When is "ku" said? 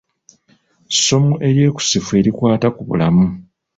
2.75-2.81